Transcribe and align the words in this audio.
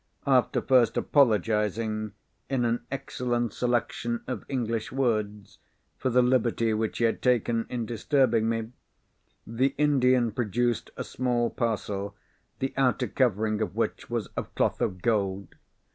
After 0.25 0.61
first 0.63 0.97
apologising—in 0.97 2.65
an 2.65 2.83
excellent 2.91 3.53
selection 3.53 4.23
of 4.25 4.43
English 4.49 4.91
words—for 4.91 6.09
the 6.09 6.23
liberty 6.23 6.73
which 6.73 6.97
he 6.97 7.03
had 7.03 7.21
taken 7.21 7.67
in 7.69 7.85
disturbing 7.85 8.49
me, 8.49 8.71
the 9.45 9.75
Indian 9.77 10.31
produced 10.31 10.89
a 10.97 11.03
small 11.03 11.51
parcel 11.51 12.15
the 12.57 12.73
outer 12.77 13.07
covering 13.07 13.61
of 13.61 13.75
which 13.75 14.09
was 14.09 14.25
of 14.35 14.55
cloth 14.55 14.81
of 14.81 15.03
gold. 15.03 15.53